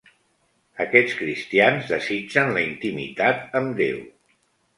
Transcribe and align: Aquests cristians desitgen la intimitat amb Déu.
Aquests 0.85 1.13
cristians 1.19 1.91
desitgen 1.91 2.51
la 2.57 2.65
intimitat 2.71 3.47
amb 3.61 3.79
Déu. 3.83 4.03